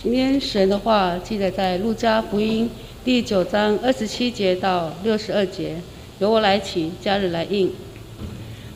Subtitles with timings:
[0.00, 2.70] 今天神的话记载在路加福音
[3.04, 5.74] 第九章二十七节到六十二节，
[6.20, 7.72] 由我来起，假日来应。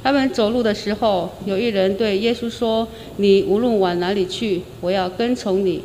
[0.03, 2.89] 他们走路的时候，有一人对耶稣说
[3.19, 5.85] ：“你无论往哪里去，我要跟从你。”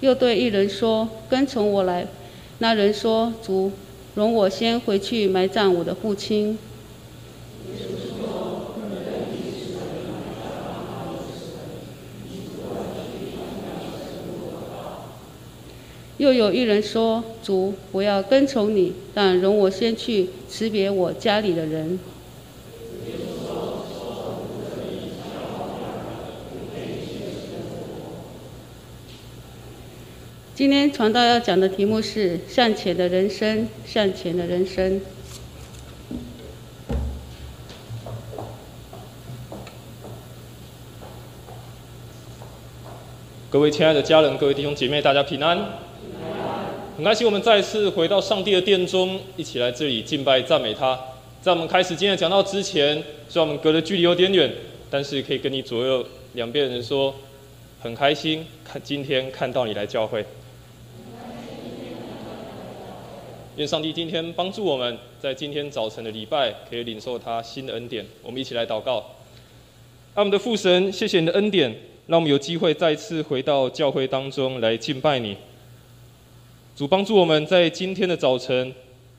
[0.00, 2.06] 又对一人说：“跟从我来。”
[2.56, 3.70] 那人说：“主。”
[4.14, 6.56] 容我先回去埋葬我的父亲。
[16.16, 21.98] 又有一人说：“主，我要跟从你，但容我先去辞别我家里的人。”
[30.54, 35.00] 今天传道要讲的题目是“向前的人生”，向前的人生。
[43.50, 45.58] 各位亲爱的家人，各位弟兄姐妹，大家平安。
[46.96, 50.96] 很开心，我们再次回到上帝的殿中，一起来这里敬拜赞美他。
[51.42, 54.52] 在我们开始今天讲到之前，虽然我们隔的距离有点远，
[54.88, 57.12] 但是可以跟你左右两边人说，
[57.82, 60.24] 很开心看今天看到你来教会。
[63.56, 68.04] 愿上帝今天帮助我们，在今天早晨的礼拜可以领受他新的恩典。
[68.20, 68.96] 我们一起来祷告。
[70.14, 71.72] 阿我们的父神，谢谢你的恩典，
[72.08, 75.36] 让我们有机会再次回到教会当中来敬拜你。
[76.74, 78.74] 主帮助我们在今天的早晨，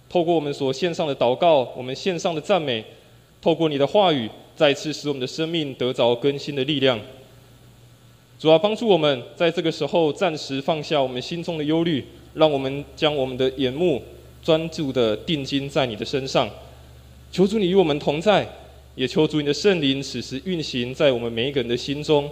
[0.09, 2.83] 透过我们所献上的祷告，我们献上的赞美，
[3.41, 6.99] 透过你的话语，再次使我们的生命得着更新的力量。
[8.37, 14.03] 主要帮助我们在这个时候暂时放下我们心中的忧虑，让我们将我们的眼目。
[14.45, 16.47] 专注的定睛在你的身上，
[17.31, 18.47] 求主你与我们同在，
[18.93, 22.29] 也求主你的圣灵此时运行在我们每一个人的心中，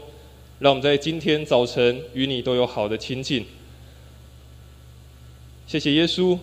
[0.59, 3.43] 让我们在今天早晨与你都有好的亲近。
[5.65, 6.37] 谢谢耶稣，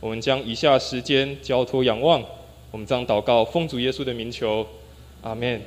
[0.00, 2.20] 我们将以下时间交托仰望，
[2.72, 4.66] 我们将祷告奉主耶稣的名求，
[5.20, 5.62] 阿门。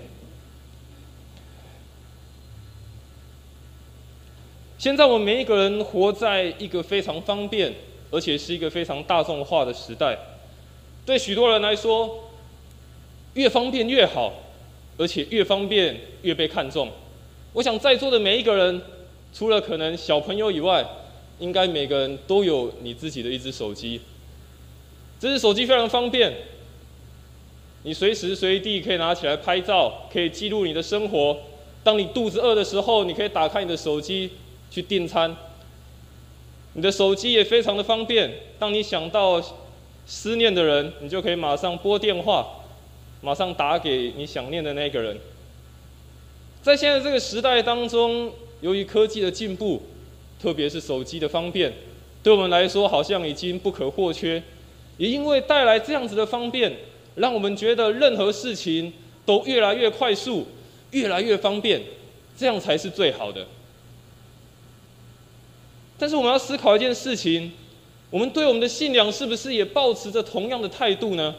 [4.77, 7.73] 现在我们每一个人活在一个非常方便。
[8.11, 10.17] 而且是一个非常大众化的时代，
[11.05, 12.29] 对许多人来说，
[13.33, 14.31] 越方便越好，
[14.97, 16.89] 而且越方便越被看重。
[17.53, 18.81] 我想在座的每一个人，
[19.33, 20.85] 除了可能小朋友以外，
[21.39, 23.99] 应该每个人都有你自己的一只手机。
[25.19, 26.33] 这只手机非常方便，
[27.83, 31.37] 你随时随地可以拿起来拍照，可以记录你的生活。
[31.83, 34.31] 当你肚子饿的时候，你可以打开你的手机
[34.72, 35.35] 去订餐。
[36.75, 39.41] 你的手机也非常的方便，当你想到
[40.05, 42.45] 思念的人，你就可以马上拨电话，
[43.21, 45.17] 马上打给你想念的那个人。
[46.61, 49.81] 在现在这个时代当中，由于科技的进步，
[50.41, 51.71] 特别是手机的方便，
[52.21, 54.43] 对我们来说好像已经不可或缺。
[54.97, 56.75] 也因为带来这样子的方便，
[57.15, 58.91] 让我们觉得任何事情
[59.25, 60.45] 都越来越快速，
[60.91, 61.81] 越来越方便，
[62.37, 63.47] 这样才是最好的。
[65.97, 67.51] 但是我们要思考一件事情：
[68.09, 71.33] 我们对我们的信仰是不是也保持着同样的态度呢？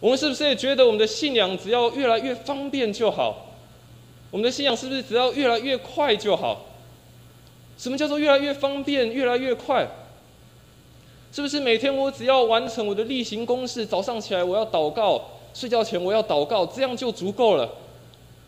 [0.00, 3.46] 我们是不是也觉得我们的信仰只要越来越方便就好？
[4.30, 6.66] 我们的信仰是不是只要越来越快就好？
[7.76, 9.86] 什么叫做越来越方便、越来越快？
[11.32, 15.22] 是不是每天我只要完成我的例行公事，早上起来我要祷告，
[15.54, 17.68] 睡觉前我要祷告，这样就足够了？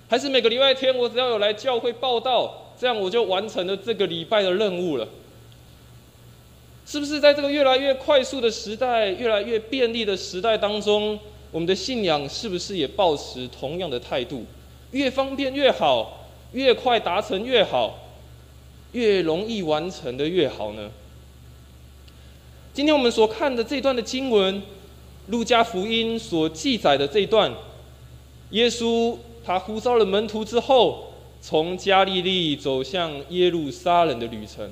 [0.08, 2.69] 还是每个礼拜天我只要有来教会报道？
[2.80, 5.06] 这样我就完成了这个礼拜的任务了，
[6.86, 11.20] 是不是在这个越来越快速的时代、越来越便利的时代当中，
[11.50, 14.46] 我们的信仰是不是也保持同样的态度？
[14.92, 17.98] 越方便越好，越快达成越好，
[18.92, 20.90] 越容易完成的越好呢？
[22.72, 24.54] 今天我们所看的这段的经文，
[25.26, 27.52] 《路加福音》所记载的这段，
[28.52, 31.09] 耶稣他呼召了门徒之后。
[31.42, 34.70] 从加利利走向耶路撒冷的旅程，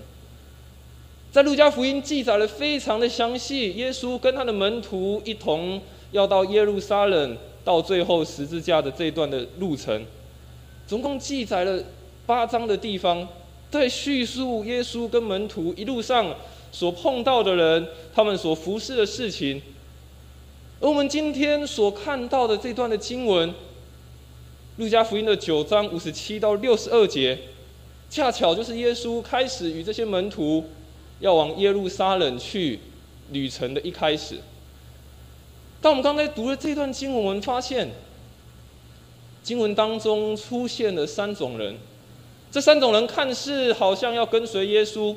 [1.33, 3.73] 在路加福音记载了非常的详细。
[3.73, 5.81] 耶稣跟他的门徒一同
[6.13, 10.05] 要到耶路撒冷，到最后十字架的这段的路程，
[10.87, 11.83] 总共记载了
[12.27, 13.27] 八章的地方，
[13.71, 16.35] 在叙述耶稣跟门徒一路上
[16.71, 19.63] 所碰到的人，他们所服侍的事情。
[20.81, 23.55] 而我们今天所看到的这段的经文。
[24.79, 27.37] 路加福音的九章五十七到六十二节，
[28.09, 30.65] 恰巧就是耶稣开始与这些门徒
[31.19, 32.79] 要往耶路撒冷去
[33.33, 34.39] 旅程的一开始。
[35.81, 37.89] 当我们刚才读了这段经文，我们发现
[39.43, 41.75] 经文当中出现了三种人，
[42.53, 45.13] 这三种人看似好像要跟随耶稣，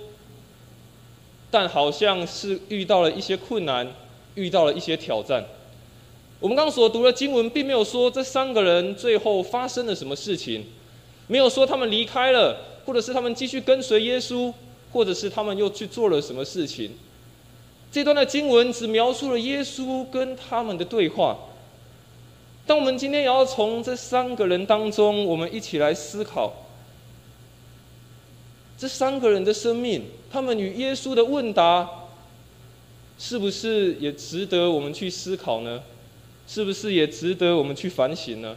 [1.51, 3.87] 但好像是遇到了一些困难，
[4.33, 5.45] 遇到了一些挑战。
[6.41, 10.65] 我们刚刚所读的经文，并没有说这三个人最后发生了什么事情，
[11.27, 14.51] 没有说他们离开了，或者是他们继续跟随耶稣，
[14.91, 16.93] 或者是他们又去做了什么事情。
[17.91, 21.37] 这段的经文只描述了耶稣跟他们的对话。
[22.65, 26.51] 但我们今天也要从这三个人当中，我们一起来思考：
[28.79, 31.87] 这三个人的生命，他们与耶稣的问答，
[33.19, 35.83] 是不是也值得我们去思考呢？
[36.47, 38.55] 是不是也值得我们去反省呢？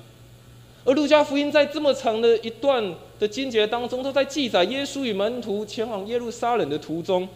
[0.84, 7.28] 而路加福音在这么长的一段的经节当中，都在记载耶稣与门徒前往耶路撒冷的途中。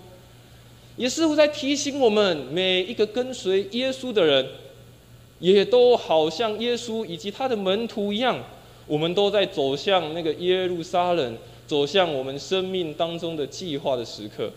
[0.97, 4.45] 也似乎在提醒我们每一个跟随耶稣的人，
[5.39, 8.39] 也都好像耶稣以及他的门徒一样，
[8.87, 14.51] 我们都在走向那个耶路撒冷，走向我们生命当中的计划的时刻。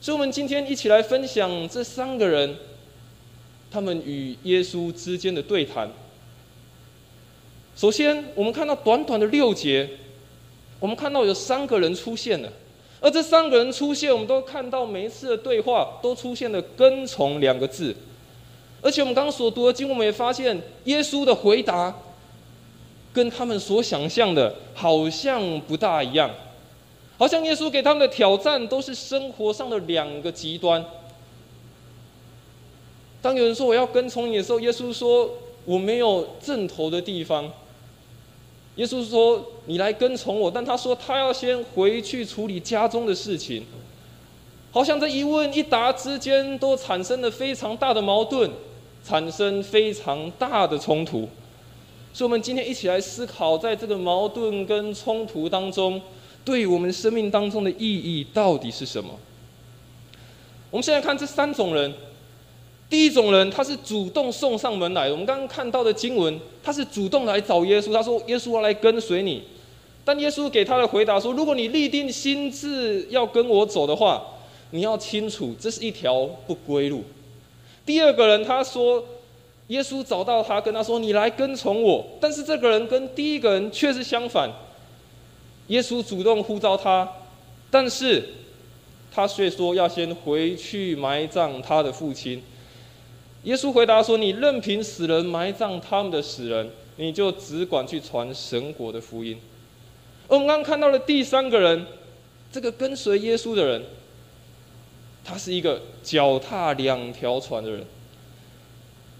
[0.00, 2.56] 所以，我们今天一起来分享这三个人，
[3.74, 5.90] 他们与耶稣之间的对谈。
[7.74, 9.90] 首先，我们看到短短的六节，
[10.78, 12.48] 我们看到有三个人出现了。
[13.00, 17.92] 而这三个人出现，我们都看到每一次的对话都出现了“跟从”两个字，
[18.80, 21.92] 而且我们刚刚所读的经，我们也发现耶稣的回答
[23.12, 26.30] 跟他们所想象的好像不大一样，
[27.18, 30.84] 好像耶稣给他们的挑战都是生活上的两个极端。
[33.24, 35.30] 当有人说我要跟从你的时候，耶稣说
[35.64, 37.50] 我没有正头的地方。
[38.76, 43.64] 耶稣说：“你来跟从我。”但他说他要先回去处理家中的事情。
[44.70, 48.50] 好像这一问一答之间都产生了非常大的矛盾，
[49.02, 51.26] 产生非常大的冲突。
[52.12, 55.98] 所以，我们今天一起来思考，在这个矛盾跟冲突当中，
[56.44, 59.18] 对我们生命当中的意义到底是什么？
[60.70, 61.90] 我们现在看这三种人。
[62.94, 65.10] 第一种人，他是主动送上门来。
[65.10, 67.92] 我们刚刚看到的经文，他是主动来找耶稣。
[67.92, 69.42] 他说：“耶稣要来跟随你。”
[70.06, 74.22] 但耶稣给他的回答说：“如果你立定心智要跟我走的话，
[74.70, 77.02] 你要清楚，这是一条不归路。”
[77.84, 79.04] 第二个人他说
[79.66, 84.48] ：“耶稣找到他，跟他说：‘你来跟从我。’但是这个人跟第一个人却是相反。
[85.66, 87.10] 耶稣主动呼召他，
[87.72, 88.24] 但是
[89.12, 92.40] 他却说要先回去埋葬他的父亲。”
[93.44, 99.38] 耶稣回答说：“你任凭死人埋葬他们的死人，你就只管去传神国的福音。”
[100.28, 101.86] 而我们刚刚看到了第三个人，
[102.50, 103.82] 这个跟随耶稣的人，
[105.22, 107.84] 他是一个脚踏两条船的人。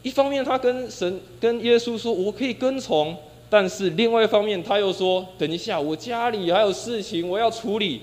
[0.02, 3.16] 一方面，他跟神、跟耶稣说：“我可以跟从。”
[3.50, 8.00] 但是另外一方面，他又说：“等一下，我家里还有事情我要处理，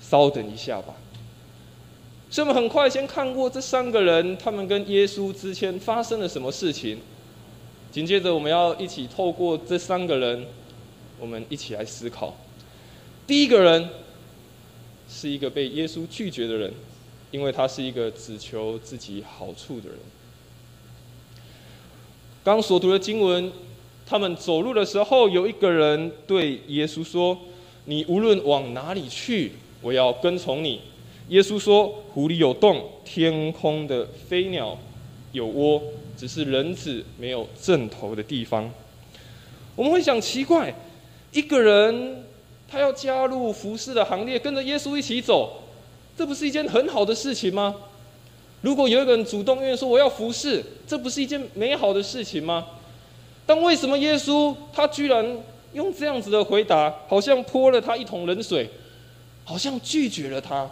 [0.00, 0.94] 稍等一下吧。”
[2.32, 6.98] 所以我们很快先看过这三个人，他们跟耶稣之间发生了什么事情。
[7.90, 10.46] 紧接着，我们要一起透过这三个人，
[11.20, 12.34] 我们一起来思考。
[13.26, 13.86] 第一个人
[15.10, 16.72] 是一个被耶稣拒绝的人，
[17.30, 19.98] 因为他是一个只求自己好处的人。
[22.42, 23.52] 刚所读的经文，
[24.06, 27.38] 他们走路的时候，有一个人对耶稣说
[27.84, 30.80] ：“你无论往哪里去，我要跟从你。”
[31.28, 34.76] 耶稣说：“湖里有洞，天空的飞鸟
[35.32, 35.82] 有窝，
[36.16, 38.70] 只是人子没有正头的地方。”
[39.74, 40.74] 我们会想奇怪，
[41.32, 42.24] 一个人
[42.68, 45.62] 他要加入服侍的行列，跟着耶稣一起走，
[46.16, 47.74] 这不是一件很好的事情吗？
[48.60, 52.66] 如果有一个人主动愿意说我要服侍，这不是一件美好的事情吗？
[53.46, 55.38] 但为什么耶稣他居然
[55.72, 58.68] 用这样子的回答，好像泼了他一桶冷水，
[59.44, 60.70] 好像拒绝了他？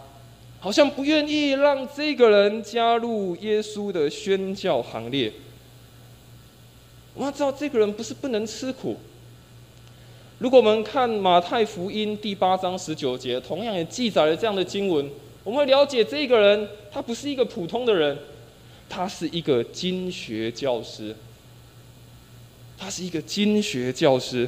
[0.61, 5.33] 好像不愿意让这个人加入耶稣的宣教行列。
[7.15, 8.95] 我们要知道，这个人不是不能吃苦。
[10.37, 15.09] 如果我们看马太福音第八章十九节，同样也记载了这样的经文，
[15.43, 18.15] 我们会了解这个人他不是一个普通的人，
[18.87, 21.15] 他是一个经学教师。
[22.77, 24.47] 他是一个经学教师。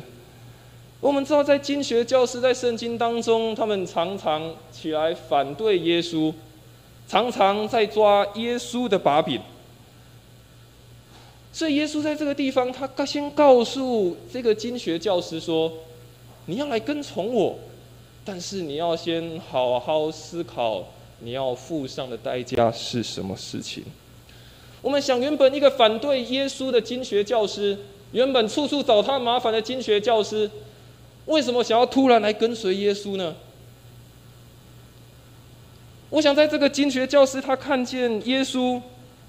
[1.04, 6.34] 我们知道，在经学教师在圣经当中，他们常常起来反对耶稣，
[7.10, 9.42] 常常在抓耶稣的把柄。
[11.52, 15.70] 所以，耶稣在这个地方，他先告诉这个经学教师说
[16.48, 17.60] ：“你要来跟从我，
[18.24, 20.86] 但是你要先好好思考，
[21.20, 23.84] 你要付上的代价是什么事情。”
[24.82, 27.78] 我们想，原本一个反对耶稣的经学教师，
[28.14, 30.50] 原本处处找他麻烦的经学教师，
[31.26, 33.36] 为什么想要突然来跟随耶稣呢？
[36.10, 38.80] 我想，在这个经学教师，他看见耶稣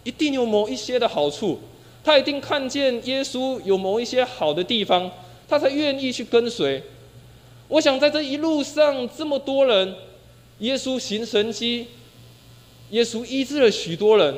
[0.03, 1.59] 一定有某一些的好处，
[2.03, 5.11] 他一定看见耶稣有某一些好的地方，
[5.49, 6.83] 他才愿意去跟随。
[7.69, 9.95] 我想，在这一路上这么多人，
[10.59, 11.87] 耶稣行神迹，
[12.91, 14.35] 耶稣医治了许多人。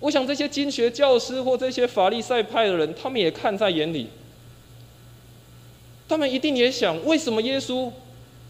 [0.00, 4.08] 我想，这些经学教师或这些法利赛派的人，他们也看在眼里，
[6.10, 7.88] 他们一定也想：为什么耶稣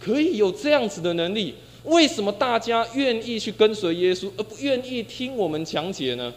[0.00, 1.54] 可以有这样子的能力？
[1.84, 6.32] 为什么大家愿意去跟随耶稣，而不愿意听我们讲解呢？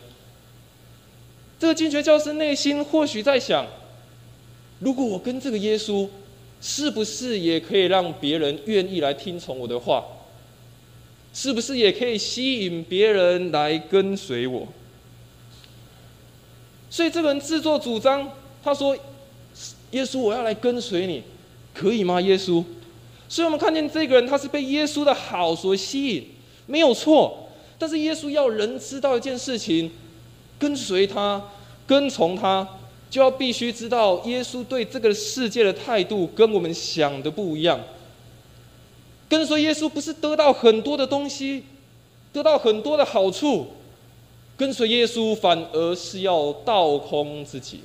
[1.57, 3.65] 这个经学教师内心或许在想：
[4.79, 6.09] 如果我跟这个耶稣，
[6.59, 10.03] 是不是也可以让别人愿意来听从我的话？
[11.33, 14.67] 是不是也可以吸引别人来跟随我？
[16.89, 18.29] 所以这个人自作主张，
[18.61, 18.97] 他说
[19.93, 21.23] ：“耶稣，我要来跟随你，
[21.73, 22.63] 可以吗？”耶稣。
[23.29, 26.25] 所以我们看见这个人，他是被耶稣的好所吸引，
[26.67, 27.49] 没有错。
[27.79, 29.89] 但是耶稣要人知道一件事情：
[30.59, 31.41] 跟随他、
[31.87, 32.67] 跟从他，
[33.09, 37.79] 就要必须知道耶稣对这个世界的态度跟我们想的不一样。
[39.27, 41.63] 跟随耶稣不是得到很多的东西，
[42.31, 43.67] 得到很多的好处，
[44.55, 47.79] 跟随耶稣反而是要倒空自己。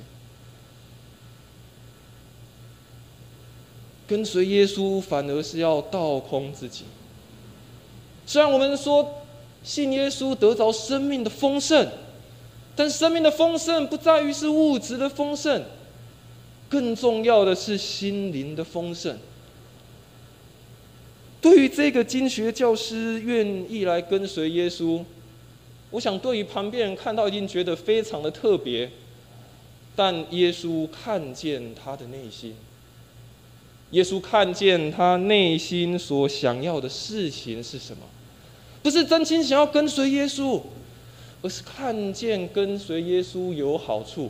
[4.09, 6.85] 跟随耶稣，反而是要倒空自己。
[8.25, 9.07] 虽然我们说
[9.63, 11.87] 信耶稣得着生命的丰盛，
[12.75, 15.63] 但生命的丰盛不在于是物质的丰盛，
[16.67, 19.15] 更重要的是心灵的丰盛。
[21.39, 25.03] 对于这个经学教师愿意来跟随耶稣，
[25.91, 28.89] 我想对于旁边人看到一定觉得非常的特别，
[29.95, 32.55] 但耶稣看见他的内心。
[33.91, 38.03] 耶稣看见他内心所想要的事情是什么？
[38.83, 40.61] 不是真心想要跟随耶稣，
[41.41, 44.29] 而是看见跟随耶稣有好处。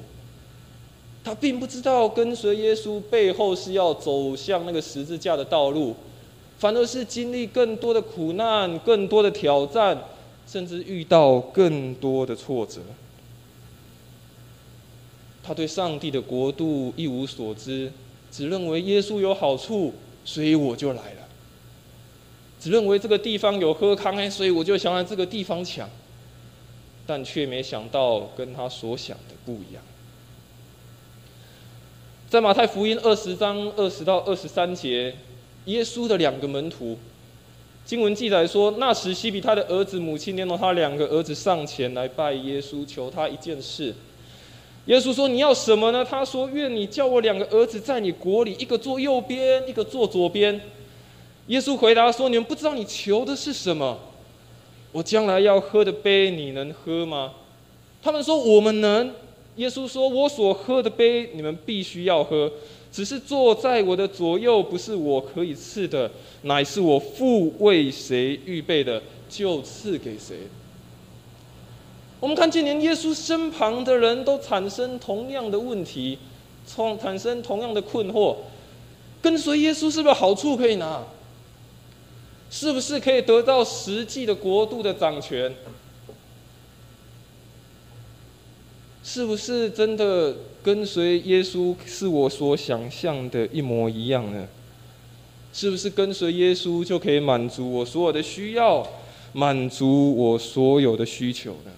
[1.23, 5.93] 他并不知道跟随耶稣背后是要走向那个十字架的道路，
[6.57, 9.97] 反而是经历更多的苦难、更多的挑战，
[10.47, 12.79] 甚至遇到更多的挫折。
[15.43, 17.91] 他对上帝的国度一无所知。
[18.31, 19.93] 只认为耶稣有好处，
[20.24, 21.27] 所以我就来了。
[22.59, 25.89] 只认为这个地方有喝康哎，所以我就想来这个地方抢。
[27.07, 29.81] 但却没想到跟他所想的不一样。
[32.29, 35.15] 在马太福音二十章二十到二十三节，
[35.65, 37.00] 耶稣的两个门徒，
[37.83, 43.95] 经文记载说，那时西比他的儿子母亲连同他两个儿子上前来拜耶稣，求他一件事。
[44.86, 50.59] 耶稣说：“你要什么呢？”他说：“愿你叫我两个儿子在你国里，一个坐右边，一个坐左边。”
[51.48, 54.00] 耶稣回答说：“你们不知道你求的是什么？
[54.91, 57.33] 我将来要喝的杯，你能喝吗？”
[58.01, 59.12] 他们说：“我们能。”
[59.57, 62.51] 耶稣说：“我所喝的杯，你们必须要喝。
[62.91, 66.09] 只是坐在我的左右，不是我可以赐的，
[66.43, 70.38] 乃是我父为谁预备的，就赐给谁。”
[72.19, 76.17] 我们看见，连耶稣身旁的人都产生同样的问题，
[76.65, 78.35] 从产生同样的困惑：
[79.21, 81.01] 跟随耶稣是不是好处可以拿？
[82.51, 85.53] 是不是可以得到实际的国度的掌权？
[89.03, 94.47] 是不是真的跟随耶稣是我所想象的一模一样呢？
[95.53, 98.85] 是不是跟随耶稣就可以满足我所有的需要，
[99.31, 101.71] 满足我所有的需求呢？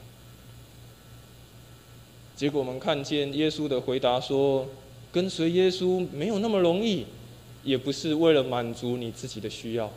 [2.41, 4.67] 结果我们看见耶稣的回答说
[5.13, 7.05] ：“跟随耶稣没有那么容易，
[7.63, 9.87] 也不是为了满足你自己的需要。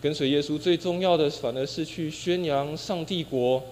[0.00, 3.62] 跟随耶稣最重要的，反而是去宣扬上帝国，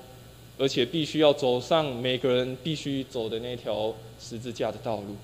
[0.58, 5.16] 而且必须要走上每个人必须走的那条十字架的道路。”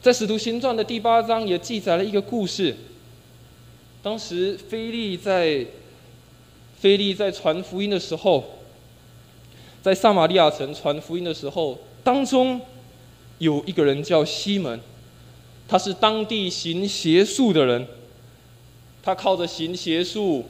[0.00, 2.76] 在《使徒行传》的第八章也记载了一个故事，
[4.04, 5.66] 当时菲利在。
[6.82, 8.42] 菲利在传福音的时候，
[9.80, 12.60] 在撒玛利亚城传福音的时候，当中
[13.38, 14.80] 有一个人叫西门，
[15.68, 17.86] 他是当地行邪术的人，
[19.00, 20.44] 他靠着行邪术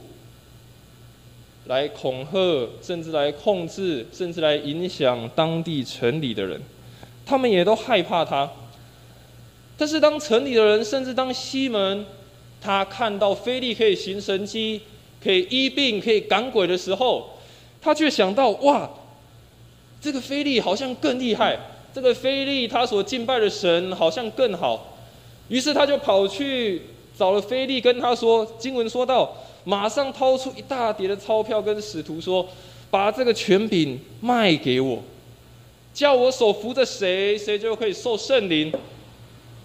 [1.67, 6.59] 来恐吓，甚至来控制，甚至来影响当地城里的人，
[7.27, 8.51] 他们也都害怕他。
[9.77, 12.07] 但是当城里的人，甚至当西门，
[12.59, 14.81] 他看到菲利可以行神迹。
[15.23, 17.31] 可以医病、可以赶鬼的时候，
[17.81, 18.91] 他却想到：哇，
[20.01, 21.59] 这个菲利好像更厉害，
[21.95, 24.97] 这个菲利他所敬拜的神好像更好。
[25.49, 26.83] 于是他就跑去
[27.17, 32.47] 找了菲利，跟他说：经文说到，马上掏出一大叠的钞票，跟使徒说：
[32.91, 35.03] 把这个权柄卖给我，
[35.93, 38.73] 叫我手扶着谁，谁就可以受圣灵。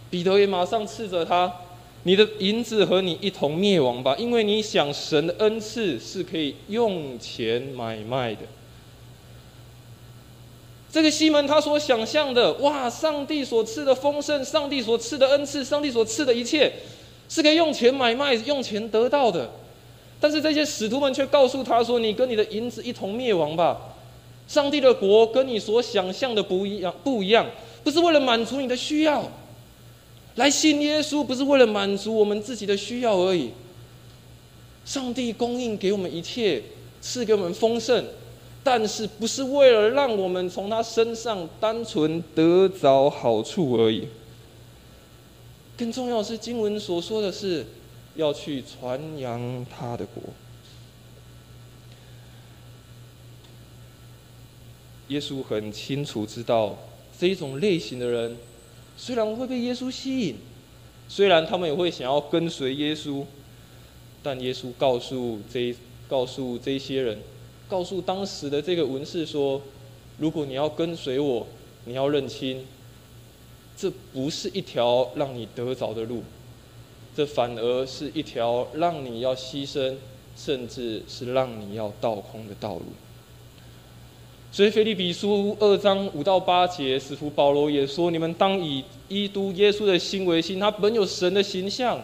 [0.10, 1.54] 彼得也马上斥责他。
[2.08, 8.44] 你的银子和你一同灭亡吧，因为你想神的恩赐是可以用钱买卖的。
[10.90, 16.72] 这个西门他所想象的，哇，上帝所赐的丰盛，上帝所赐的恩赐，上帝所赐的一切，
[17.28, 19.52] 是可以用钱买卖、用钱得到的。
[20.18, 23.78] 但是这些使徒们却告诉他说：“你跟你的银子一同灭亡吧。
[24.48, 27.46] 上帝的国跟你所想象的不一样，不一样，
[27.84, 29.30] 不是为了满足你的需要。”
[30.38, 33.52] 来信耶稣不是为了满足我们自己的需要而已。
[34.86, 36.62] 上帝供应给我们一切，
[37.02, 38.06] 赐给我们丰盛，
[38.64, 44.08] 但是不是为了让我们从他身上单纯得着好处而已。
[45.76, 47.66] 更重要是经文所说的是
[48.16, 50.24] 要去传扬他的国。
[55.08, 56.78] 耶稣很清楚知道
[57.20, 58.38] 这一种类型的人。
[58.98, 60.36] 虽然会被耶稣吸引，
[61.08, 63.24] 虽然他们也会想要跟随耶稣，
[64.24, 65.74] 但耶稣告诉这
[66.10, 67.20] 告诉这些人，
[67.70, 69.62] 告诉当时的这个文士说：
[70.18, 71.46] 如果你要跟随我，
[71.86, 72.66] 你要认清，
[73.78, 76.24] 这不是一条让你得着的路，
[77.16, 79.96] 这反而是一条让你要牺牲，
[80.36, 82.86] 甚至是让你要倒空的道路。
[84.50, 92.02] 所以，腓立比书二章五到八节，使徒保罗也说：“你们当以基督耶稣的心为心，他本有神的形象，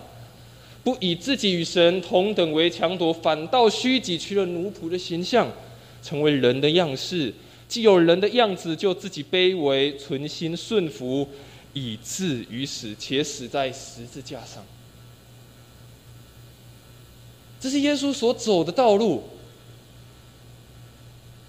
[0.84, 5.50] 不以自己与神同等为强夺，反倒虚己，取了奴仆的形象，
[6.04, 7.34] 成为人的样式。
[7.68, 11.28] 既有人的样子，就自己卑微，存心顺服，
[11.72, 14.64] 以至于死，且死在十字架上。
[17.60, 19.24] 这是耶稣所走的道路。”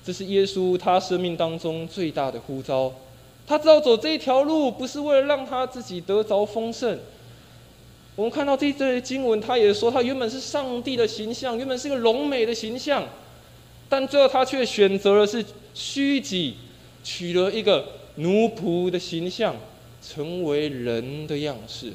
[0.04, 2.92] 这是耶稣他生命当中最大的呼召，
[3.46, 6.98] 他知道走这一条路不是为了让他自己得着丰盛。
[8.14, 13.02] 我们看到这这经文，他也说他原本是上帝的形象，原本是个荣美的形象，
[13.88, 16.56] 但最后他却选择了是虚己，
[17.02, 17.86] 取了一个
[18.16, 19.56] 奴仆的形象，
[20.06, 21.94] 成为人的样式。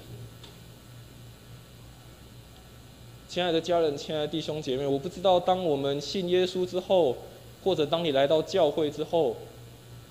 [3.28, 7.15] 亲爱的家人，亲爱的弟兄姐妹，我不知道当我们信耶稣之后。
[7.63, 9.36] 或者当你来到教会之后，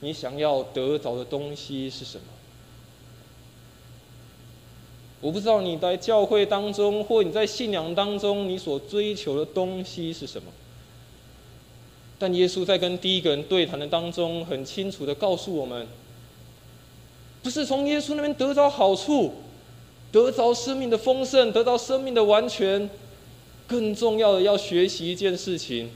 [0.01, 2.25] 你想要得着的东西是什么？
[5.21, 10.53] 我不知道你在教会当中，或你在信仰当中，你所追求的东西是什么。
[12.21, 15.87] 但耶稣在跟第一个人对谈的当中，很清楚的告诉我们：
[17.43, 19.33] 不是从耶稣那边得着好处，
[20.13, 22.89] 得着生命的丰盛，得到生命的完全，
[23.67, 25.91] 更重要的要学习一件事情。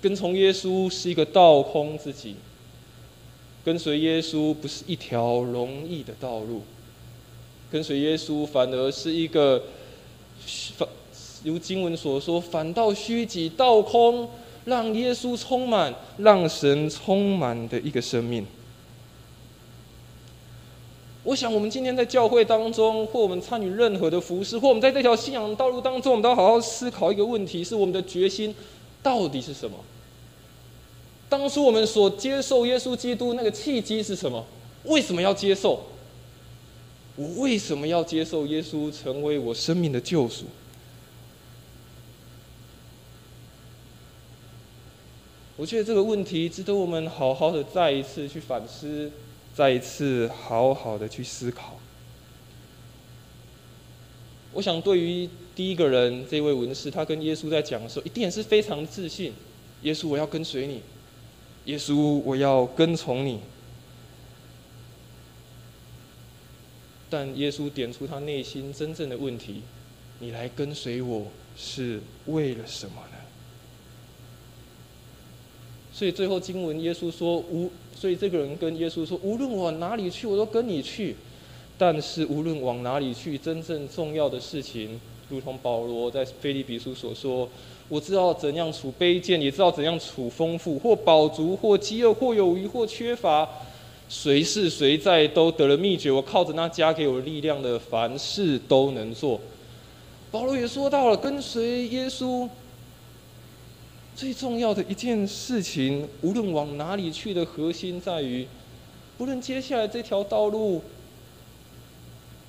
[0.00, 2.36] 跟从耶稣是一个倒空自己，
[3.64, 6.62] 跟随耶稣不是一条容易的道路，
[7.70, 9.62] 跟随耶稣反而是一个
[10.76, 10.88] 反
[11.42, 14.28] 如经文所说，反倒虚己倒空，
[14.64, 18.44] 让耶稣充满，让神充满的一个生命。
[21.22, 28.54] 我想，我们今天在教会当中，或我们参与任何的服饰，或我们在这条信仰道路当中，我们都要好好思考一个问题：是我们的决心
[29.06, 29.78] 到底是什么？
[31.28, 34.44] 当初我们所接受耶稣基督那个契机是什么？
[34.82, 35.84] 为什么要接受？
[37.14, 40.46] 我为什么要接受耶稣成为我生命的救赎？
[45.56, 49.12] 我觉得这个问题值得我们好好的再一次去反思，
[49.54, 51.78] 再一次好好的去思考。
[54.52, 59.32] 我想，对于第一个人这位文士，他跟耶稣在讲的时候，一定是非常自信。
[59.82, 60.82] 耶稣，我要跟随你。
[61.64, 63.40] 耶稣，我要跟从你。
[67.08, 69.62] 但耶稣点出他内心真正的问题：
[70.18, 73.16] 你来跟随我是为了什么呢？
[75.90, 81.16] 所以最后经文，耶稣说：无，所以这个人跟耶稣说：无论往哪里去，我都跟你去。
[81.78, 87.48] 但是无论往哪里去，真正重要的事情，如同保罗在腓利比书所说。
[87.88, 93.48] 我知道怎样处卑贱，也知道怎样处丰富，或饱足，或饥饿，或有余，或缺乏。
[94.08, 96.10] 谁是谁在，都得了秘诀。
[96.10, 99.40] 我靠着那加给我力量的，凡事都能做。
[100.32, 102.48] 保罗也说到了，跟随耶稣，
[104.16, 108.46] 最重要的一件事情，无论往哪里去的核心在于，
[109.16, 110.82] 不论接下来这条道路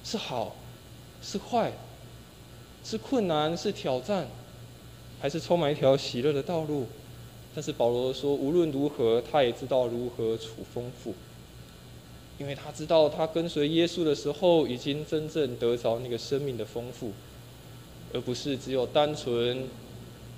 [0.04, 0.56] 是好
[1.22, 1.72] 是坏，
[2.88, 4.26] 是困难是挑战，
[5.20, 6.88] 还是充满一条喜乐的道路。
[7.54, 11.14] 但是保罗说，无论如何，他也知道如何处丰富，
[12.38, 17.12] 因为他知道他跟随耶稣的时候，已经真正得着那个生命的丰富，
[18.14, 19.68] 而不是只有单纯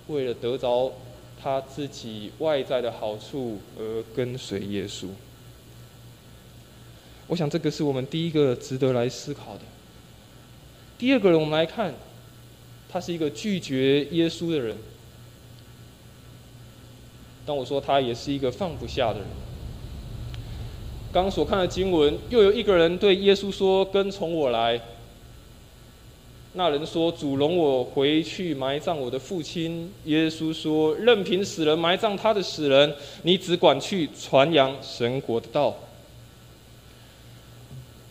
[0.08, 0.92] 为了得着
[1.40, 5.06] 他自己外在的好处而跟随耶稣。
[7.28, 9.62] 我想这个是我们第一个值得来思考的。
[10.98, 11.94] 第二个人，我们来看，
[12.92, 14.76] 他是一个拒绝耶稣的人。
[17.46, 19.28] 当我说他也是一个放不下的人。
[21.12, 24.80] 刚所看的经文，又有一个人对耶稣说：“跟从我来。”
[26.54, 35.76] 那人说：“主容我回去埋葬我的父亲。”耶稣说：“任凭死人埋葬他的死人，你只管去传扬神国的道。”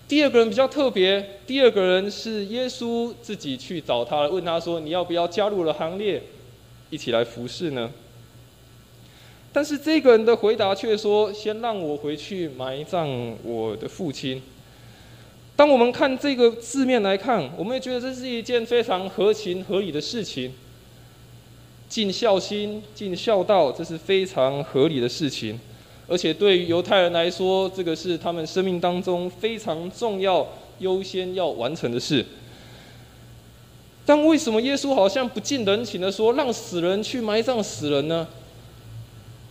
[0.08, 6.22] 第二个人比较特别，第二个人是耶稣自己去找他，问他说：“你要不要加入了行列，
[6.88, 7.90] 一起来服侍呢？”
[9.52, 13.06] 但是这个人的回答却说：“先让我回去埋葬
[13.42, 14.40] 我的父亲。”
[15.54, 20.54] 当我们看这个字面来看，我们也觉得这是一件非常合情合理的事情。
[21.88, 25.58] 尽孝心、尽孝道，这是非常合理的事情。
[26.08, 30.46] 而且对于犹太人来说，这个是他们生命当中非常重要、
[30.78, 32.24] 优先要完成的事。
[34.06, 38.26] 但为什么耶稣好像不近人情的说，让死人去埋葬死人呢？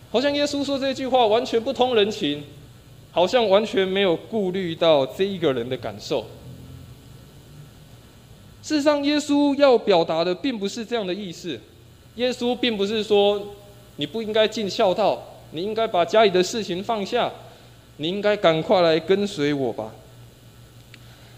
[0.09, 2.43] 好像耶稣说这句话完全不通人情，
[3.11, 6.25] 好像完全没有顾虑到这一个人的感受。
[8.63, 11.59] 事实上，耶稣要表达的并不是这样的意思。
[12.15, 13.53] 耶稣并不是说
[13.97, 17.31] 你不应该尽孝道，你应该把家里的事情放下，
[17.97, 19.91] 你应该赶快来跟随我吧。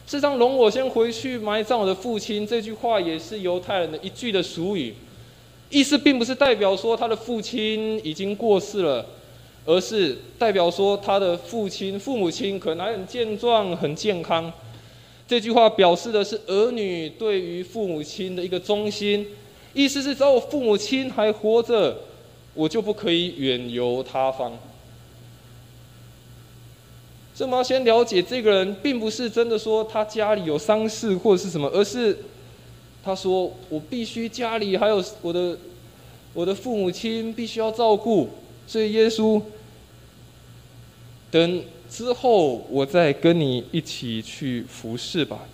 [0.08, 4.96] 事实上，容我先回去埋葬我的父亲，这句话也是犹太人的一句的俗语。
[5.70, 9.06] 意思并不是代表说他的父亲已经过世了，
[9.68, 14.52] 而是代表说他的父亲、父母亲可能还很健壮、很健康。
[15.28, 19.28] 这句话表示的是儿女对于父母亲的一个忠心。
[19.76, 21.96] 意思是，只要我父母亲还活着，
[22.60, 24.52] 我就不可以远游他方。
[27.34, 32.18] 这么，先了解这个人，并不是真的说他家里有丧事或者是什么，而是。
[33.02, 35.58] 他说：“我必须家里还有我的
[36.34, 38.30] 我的父母亲必须要照顾，
[38.68, 39.42] 所以耶稣
[41.32, 45.48] 等之后我再跟你一起去服侍吧。”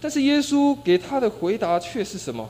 [0.00, 2.48] 但是耶稣给他的回答却是什么？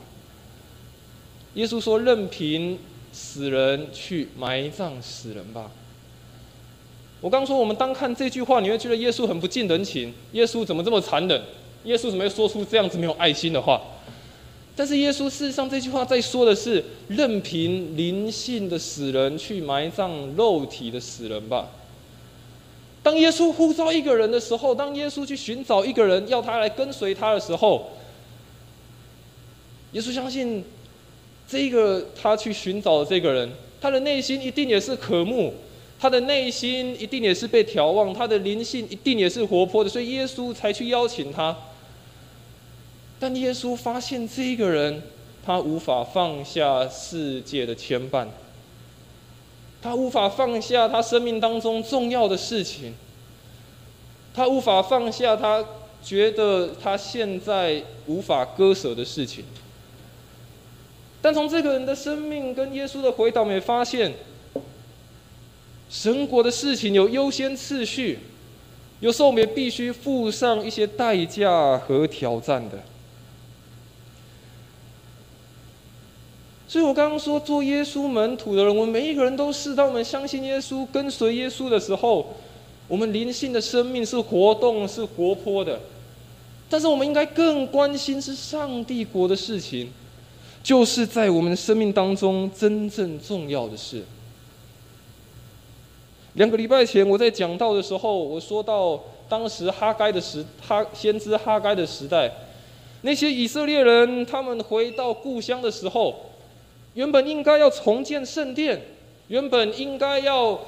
[1.55, 2.77] 耶稣说：“任凭
[3.11, 5.71] 死人去埋葬死人吧。”
[7.19, 10.13] 我刚说，我们单看这句话，你会觉得耶稣很不近人情。
[10.33, 11.41] 耶稣怎么这么残忍？
[11.83, 13.81] 耶稣怎么会说出这样子没有爱心的话？
[14.75, 21.69] 但是耶稣事实上这句话在说的是，任凭灵性的死人去埋葬肉体的死人吧。
[23.01, 27.89] 当耶稣呼召一个人的时候，当耶稣去寻找一个人要他来跟随他的时候，
[29.93, 30.63] 耶稣相信
[31.47, 35.53] 这个他去寻找的这个人，他的内心一定也是渴慕。
[35.99, 41.57] 他的内心一定也是被眺望，他的灵性一定也是活泼的，所以耶稣才去邀请他。
[43.19, 45.01] 但耶稣发现这个人，
[45.43, 48.27] 他无法放下世界的牵绊，
[49.81, 52.93] 他无法放下他生命当中重要的事情，
[54.35, 55.65] 他无法放下他
[56.03, 59.43] 觉得他现在无法割舍的事情。
[61.27, 64.13] 但从这个人的生命跟耶稣的回答，我们也发现。
[65.89, 68.19] 神国的事情有优先次序，
[69.01, 72.79] 有时候我们也必须付上一些代价和挑战的。
[76.65, 79.75] 所以我刚刚说，做耶稣门徒的人，我们每一个人都是。
[79.75, 82.37] 当我们相信耶稣、跟随耶稣的时候，
[82.87, 85.77] 我们灵性的生命是活动、是活泼的。
[86.69, 89.91] 但是，我们应该更关心是上帝国的事情，
[90.67, 94.03] 就是在我们生命当中真正重要的事。
[96.33, 102.29] 两个礼拜前，我在讲道的时候，我说到当时哈该的时哈先知哈该的时代，
[103.03, 106.13] 那些以色列人他们回到故乡的时候，
[106.95, 108.81] 原本应该要重建圣殿，
[109.29, 110.59] 原本应该要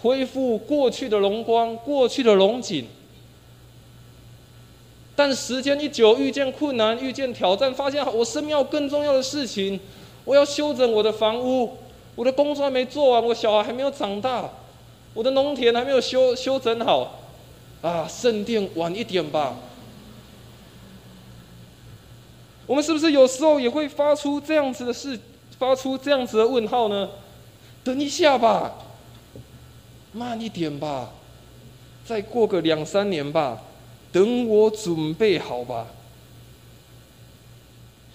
[0.00, 2.86] 恢复过去的荣光、过去的荣景，
[5.14, 9.78] 但时间一久，遇见困难，遇见挑战，发现我生命有更重要的事情，
[10.24, 11.76] 我要修整我的房屋，
[12.14, 14.48] 我的工作还没做完，我小孩还没有长大，
[15.12, 17.20] 我的农田还没有修修整好，
[17.82, 19.56] 啊，圣殿晚一点吧。
[22.66, 25.18] 我们是不是有时候也会发出这样子的事，
[25.58, 27.10] 发出这样子的问号呢？
[27.84, 28.72] 等一下吧，
[30.12, 31.10] 慢一点吧，
[32.06, 33.60] 再过个两三年吧。
[34.12, 35.88] 等我准备好吧。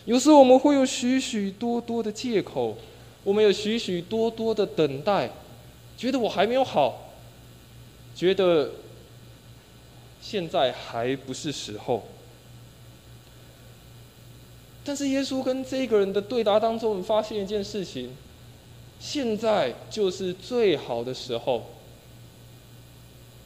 [0.05, 2.77] 有时我们会有许许多多的借口，
[3.23, 5.29] 我们有许许多多的等待，
[5.97, 7.11] 觉得我还没有好，
[8.15, 8.71] 觉得
[10.21, 12.03] 现在还不是时候。
[14.85, 18.15] 但是耶稣跟这个人的对答当中，我们发现一件事情：
[19.01, 21.65] 现在就是最好的时候。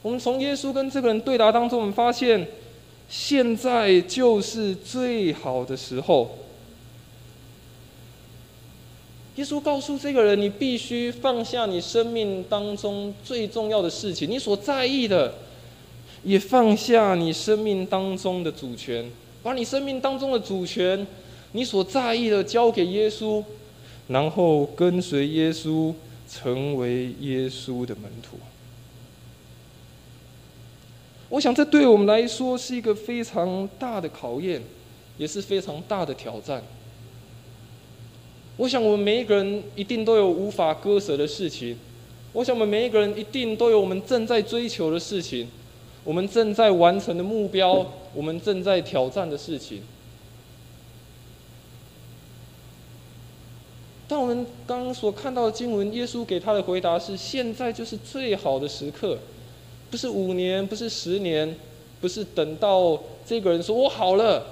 [0.02, 2.48] 我们从耶稣跟这个人对答当中，我们发现，
[3.08, 6.38] 现在就是最好的时候。
[9.36, 15.34] 耶稣告诉这个人：“你必须放下你生命当中最重要的事情，你所在意的，
[16.24, 19.10] 也放下你生命当中的主权，
[19.42, 21.08] 把你生命当中的主权，
[21.54, 23.44] 你所在意的交给耶稣，
[24.08, 25.94] 然后跟随耶稣，
[26.30, 28.38] 成为耶稣的门徒。”
[31.32, 34.62] 我想，这对我们来说是一个非常大的考验，
[35.18, 36.62] 也是非常大的挑战。
[38.58, 41.78] 我想，我们每一个人一定都有无法割舍的事情。
[42.34, 45.48] 我想，我们每一个人一定都有我们正在追求的事情，
[46.04, 49.82] 我们正在完成的目标，我们正在挑战的事情。
[54.06, 59.18] 但我们刚刚所看到的经文，耶稣给他的回答是：现在就是最好的时刻。
[59.92, 61.54] 不是五年，不是十年，
[62.00, 64.46] 不是等到这个人说我好了，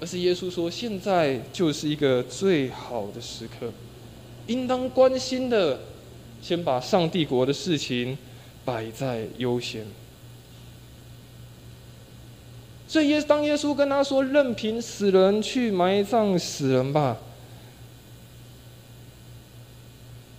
[0.00, 3.72] 而是耶稣说现在就是一个最好的时刻，
[4.48, 5.78] 应当关心的，
[6.42, 8.18] 先把上帝国的事情
[8.64, 9.86] 摆在优先。
[12.88, 17.16] 所以耶当耶稣跟他说任凭死人去埋葬死人吧。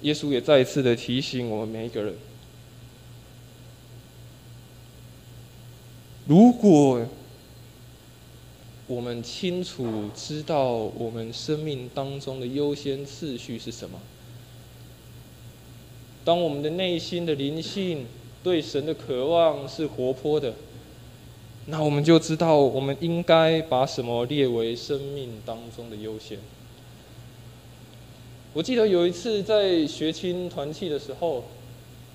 [0.02, 2.14] 耶稣也再一次的提醒我们每一个人：
[6.28, 7.06] 如果
[8.88, 14.00] 我们清楚知道我们生命当中的优先次序是什么，
[16.26, 18.06] 当我们的内心的灵性
[18.44, 20.54] 对神的渴望是活泼的，
[21.68, 26.40] 那我们就知道我们应该把什么列为生命当中的优先。
[28.54, 31.46] 我记得有一次在学青团契的时候，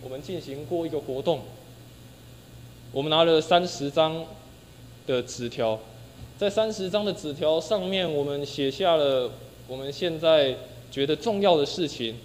[0.02, 1.40] 我们进行过一个活动。
[2.92, 4.22] 我们拿了三十张
[5.06, 5.78] 的纸条，
[6.36, 9.30] 在三十张的纸条上面，我们写下了
[9.66, 10.54] 我们现在
[10.90, 12.16] 觉得重要的事情，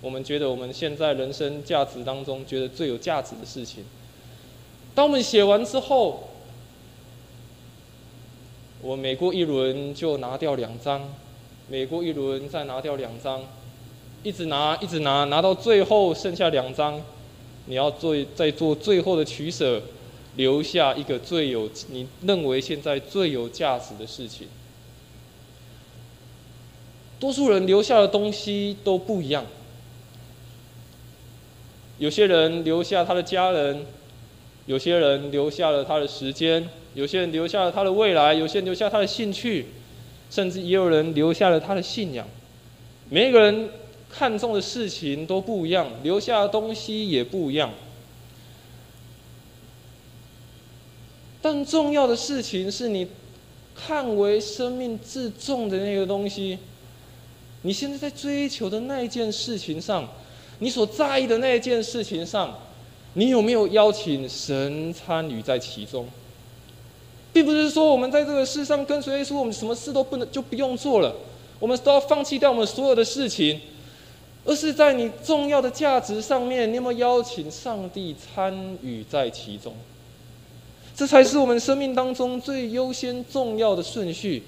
[0.00, 3.84] 我们觉得我们现在人生价值当中觉得最有价值的事情。
[4.94, 6.30] 当我们写完之后，
[8.80, 11.06] 我每过一轮就拿掉两张。
[11.68, 13.42] 每过一轮再拿掉两张，
[14.22, 17.02] 一直拿一直拿，拿到最后剩下两张，
[17.66, 19.82] 你要做再做最后的取舍，
[20.36, 24.46] 留下一个最有你认为现在最有价值的事情。
[27.18, 29.44] 多数人留下的东西都不一样，
[31.98, 33.86] 有些人留下他的家人，
[34.66, 39.66] 有些人留下了他的时间，有些人留下了他的未来，有些人留下他的兴趣。
[40.30, 42.26] 甚至也有人留下了他的信仰。
[43.08, 43.70] 每一个人
[44.10, 47.70] 看重的事情都不一样，留下的东西也不一样。
[51.40, 53.06] 但重要的事情是你
[53.74, 56.58] 看为生命至重的那个东西。
[57.62, 60.08] 你现在在追求的那一件事情上，
[60.60, 62.56] 你所在意的那一件事情上，
[63.14, 66.06] 你有没有邀请神参与在其中？
[67.36, 71.14] 并不是说我们在这个世上跟随耶稣，我们什么事都不能就不用做了，
[71.58, 73.60] 我们都要放弃掉我们所有的事情，
[74.46, 79.74] 而是在你重要的价值上面，你有没有邀请上帝参与在其中？
[80.96, 84.42] 这才是我们生命当中最优先重要的顺序，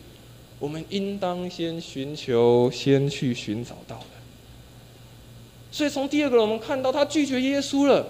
[0.59, 4.05] 我们应当先寻求，先去寻找到的。
[5.71, 8.07] 所以从第二个，我们看到他拒绝耶稣了，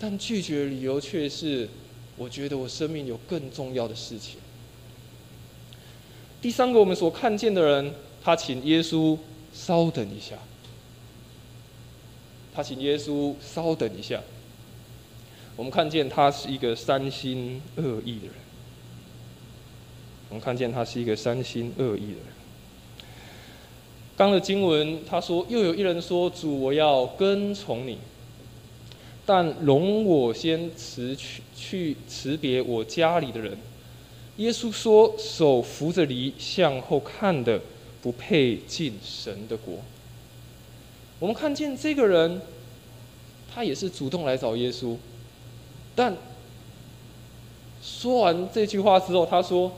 [0.00, 1.68] 但拒绝的理由却是。
[2.16, 4.36] 我觉得我生命有更重要的事情。
[6.40, 9.16] 第三个，我们所看见的人，他请耶稣
[9.52, 10.36] 稍等一下。
[12.54, 14.20] 他请耶稣稍等一下。
[15.56, 18.34] 我们看见他是一个三心二意的人。
[20.28, 22.26] 我们看见他是一个三心二意的人。
[24.16, 27.98] 刚的经文他说：“又有一人说，主，我要跟从你，
[29.24, 33.56] 但容我先辞去去辞别我家里的人。”
[34.38, 37.60] 耶稣说：“手扶着犁向后看的，
[38.00, 39.74] 不配进神的国。”
[41.20, 42.40] 我们看见这个人，
[43.54, 44.96] 他也是主动来找耶稣，
[45.94, 46.16] 但
[47.82, 49.70] 说完这句话之后，他说：“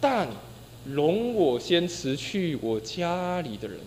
[0.00, 0.28] 但
[0.84, 3.78] 容我先辞去我家里的人。”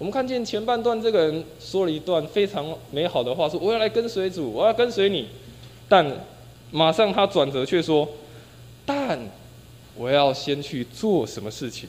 [0.00, 5.28] 我们看见前半段这个人说了一段非常美好的话，说：“我要来跟随主，我要跟随你。”
[5.90, 6.10] 但
[6.70, 8.08] 马上他转折却说。
[8.86, 9.20] 但
[9.94, 11.86] 我要先去做什么事情？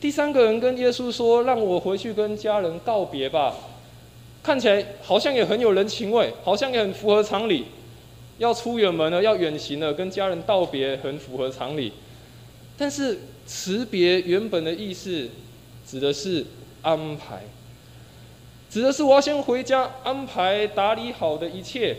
[0.00, 3.56] 第三个人跟耶稣说：“让我回去跟家人告别吧。”
[4.40, 7.64] 看起来好像也很有人情味，好像也很符合常理。
[8.38, 11.92] 要出远门了，要远行了，跟家人道别，很符合常理。
[12.76, 15.28] 但是辞别原本的意思，
[15.88, 16.44] 指的是
[16.82, 17.44] 安排，
[18.68, 21.96] 指的是我要先回家安排打理好的一切，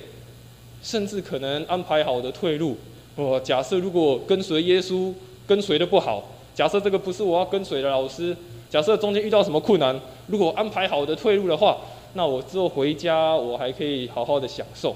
[0.83, 2.77] 甚至可能安排好的退路。
[3.15, 5.11] 我假设如果跟随耶稣
[5.47, 6.23] 跟随的不好，
[6.53, 8.37] 假设这个不是我要跟随的老师，
[8.69, 11.77] 假设中间遇到什么困难，如果安排好的退路的话，
[12.13, 14.95] 那我之后回家我还可以好好的享受。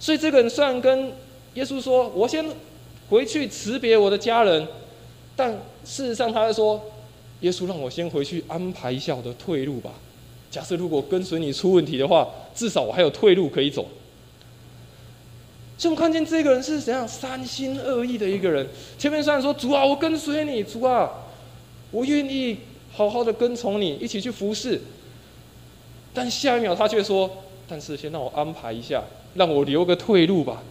[0.00, 1.12] 所以这个人虽然跟
[1.52, 2.44] 耶稣说，我先
[3.10, 4.66] 回去辞别我的家人，
[5.36, 5.52] 但
[5.84, 6.82] 事实上他在说，
[7.44, 9.92] 耶稣让我先回去安排一下我的退路吧。
[10.50, 13.86] 假设如果跟随你出问题的话，至少我还有退路可以走。
[15.76, 18.66] 所以我们看见这个人是怎样三心二意的一个人。
[18.96, 21.10] 前面虽然说主啊，我跟随你，主啊，
[21.90, 22.56] 我愿意
[22.90, 24.80] 好好的跟从你，一起去服侍。
[26.14, 27.28] 但下一秒他却说
[27.68, 29.02] ：“但是先让我安排一下，
[29.34, 30.62] 让我留个退路吧。”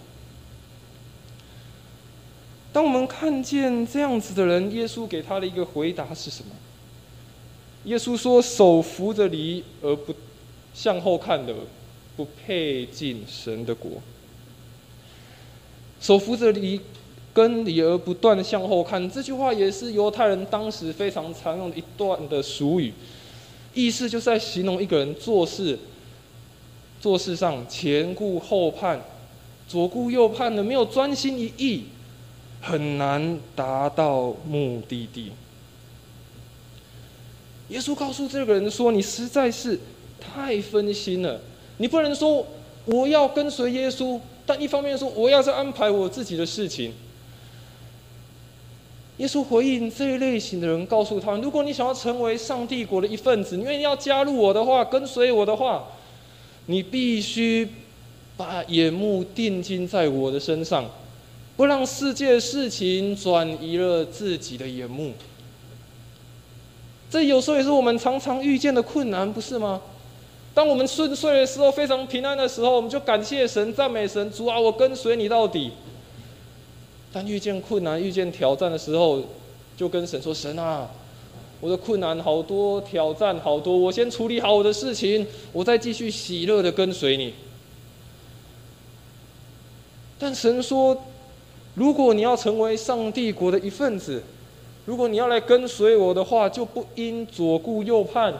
[2.74, 6.50] 当我们看见这样子的人，耶稣给他的一个回答是什么？
[7.86, 10.16] 耶稣说：“手扶着犁而不
[10.74, 11.54] 向后看的，
[12.18, 13.92] 不配进神的国。”
[16.02, 16.82] 手扶着犁，
[17.34, 22.92] 跟犁而不断向后看，这句话也是犹太人当时非常常用的一段的俗语，
[23.74, 25.78] 意思就是在形容一个人做事，
[27.00, 29.00] 做事上前顾后盼，
[29.68, 31.84] 左顾右盼的，没有专心一意，
[32.64, 35.34] 很难达到目的地。
[37.68, 39.78] 耶稣告诉这个人说：“你实在是
[40.20, 41.42] 太分心了，
[41.78, 42.46] 你不能说
[42.86, 46.94] 我要跟随耶稣。”但一方面说，我要是安排我自己的事情。
[49.18, 55.86] 耶稣回应这一类型的人，告诉他：如果你想要成为上帝国的一份子，你愿意要加入我的话，跟随我的话，
[56.66, 57.68] 你必须
[58.36, 60.90] 把眼目定睛在我的身上，
[61.56, 65.14] 不让世界事情转移了自己的眼目。
[67.10, 69.82] 这有时候也是我们常常遇见的困难，不是吗？
[70.56, 75.72] 当我们顺遂的时候，非常平安的时候，我们就感谢神、赞美神，主啊，我跟随你到底。
[77.12, 79.24] 但遇见困难、遇见挑战的时候，
[79.78, 80.90] 就跟神说：“神啊，
[81.60, 87.34] 我的困难好多，挑战好多，我先处理好我的事情，我再继续喜乐的跟随你。”
[90.18, 91.00] 但神说
[91.76, 94.22] ：“如果你要成为上帝国的一份子，
[94.86, 98.34] 如果你要来跟随我的话，就不应左顾右盼。”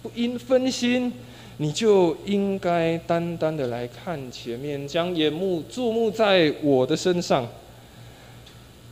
[0.00, 1.12] 不因分心，
[1.56, 7.44] 你就应该单单的来看前面，将眼目注目在我的身上。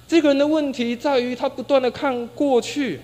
[0.09, 2.99] 这个人的问题在于，他不断的看过去，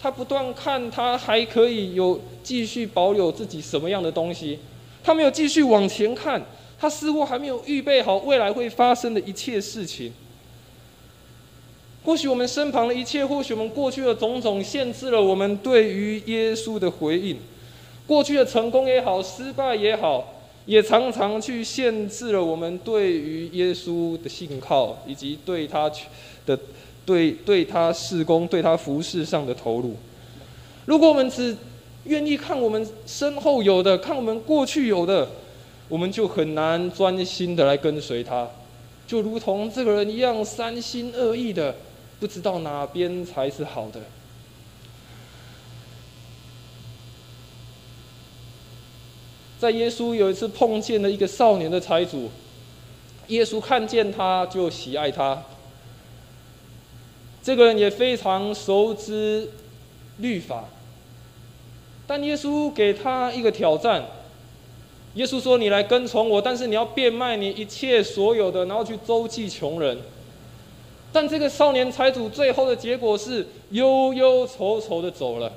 [0.00, 4.58] 他不断看他还可以有继续保有自己什么样的东西，
[5.02, 6.42] 他没有继续往前看，
[6.78, 10.12] 他似乎还没有预备好未来会发生的一切事情。
[12.04, 17.38] 或许我们身旁的一切，或许我们过去的种种，限制了我们对于耶稣的回应。
[18.06, 20.34] 过去的成功也好，失败也好，
[20.66, 25.90] 也常常去限制了我们对于耶稣的信靠，以及对他
[26.44, 26.58] 的
[27.06, 29.96] 对对他事工、对他服饰上的投入。
[30.84, 31.56] 如果我们只
[32.04, 35.26] 愿意看我们身后有的，看我们过去有的，
[35.88, 38.48] 我们就很难专心的来跟随他，
[39.06, 41.74] 就如同这个人一样，三心二意的。
[42.20, 44.00] 不知道哪边才是好的。
[49.58, 52.30] 在耶稣有一次碰见了一个少年的财主，
[53.26, 55.42] 耶稣看见他就喜爱他。
[57.42, 59.50] 这个人也非常熟知
[60.18, 60.64] 律法，
[62.06, 64.04] 但耶稣给他一个挑战，
[65.14, 69.98] 耶稣说：“你来跟从我，但是你要变卖你一切所有的，然后去周济穷人。”
[71.12, 75.52] 但这个少年财主最后的结果是忧忧愁愁的走了，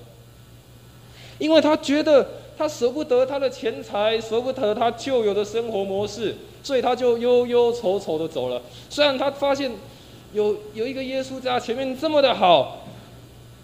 [1.39, 8.61] 因为他觉得他舍不得他的钱财，舍不得他旧有的生活模式，所以他就忧忧愁愁的走了。
[8.87, 9.71] 虽然他发现
[10.33, 12.85] 有有一个耶稣在他前面这么的好，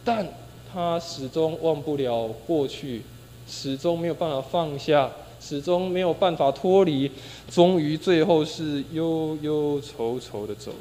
[0.03, 0.27] 但
[0.73, 3.03] 他始终忘不了过去，
[3.47, 5.11] 始终没有办法放下，
[5.43, 7.11] 始终没有办法脱离，
[7.51, 10.77] 终于最后是忧忧愁愁的走了。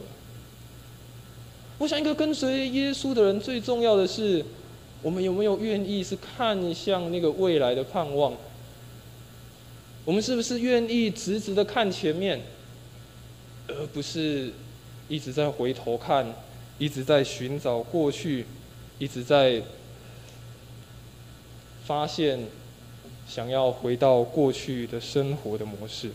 [1.78, 4.44] 我想，一个跟随耶稣的人，最重要的是，
[5.02, 8.32] 我们有没有愿意是看向那个未来的盼望？
[10.04, 12.40] 我们是不是愿意直直的看前面，
[13.66, 14.52] 而不是
[15.08, 16.24] 一直在回头看，
[16.78, 18.46] 一直在寻找过去，
[18.98, 19.60] 一直在
[21.84, 22.38] 发现
[23.34, 26.10] 想要回到过去的生活的模式？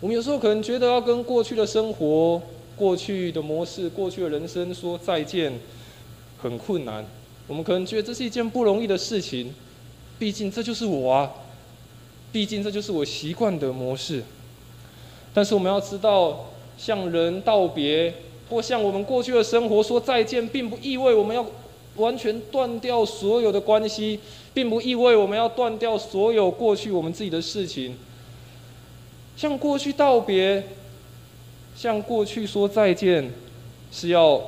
[0.00, 2.40] 我们有时候可能觉得要跟过去的生活。
[2.74, 5.52] 过去的模式，过去的人生，说再见
[6.38, 7.04] 很困难。
[7.46, 9.54] 我们可能觉得这是一件不容易的事情，
[10.18, 11.30] 毕竟这就是我啊，
[12.32, 14.24] 毕竟这就是我习惯的模式。
[15.34, 16.46] 但是我们要知道，
[16.78, 18.14] 向人道别，
[18.48, 21.44] 或向我们过去的生活说再见，并不意味我们要
[21.96, 24.18] 完全断掉所有的关系，
[24.54, 27.96] 并不意味我们要断掉所有过去我们自己的事情。
[29.36, 30.62] 向过去道别。
[31.74, 33.32] 向过去说再见，
[33.90, 34.38] 是要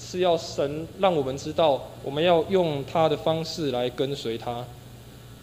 [0.00, 4.64] 是要神让我们知道，我们要用他的方式来跟随他，